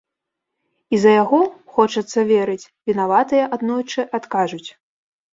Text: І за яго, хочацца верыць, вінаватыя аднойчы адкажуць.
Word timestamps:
І 0.95 0.99
за 1.03 1.11
яго, 1.23 1.41
хочацца 1.75 2.23
верыць, 2.31 2.69
вінаватыя 2.91 3.43
аднойчы 3.57 4.07
адкажуць. 4.19 4.69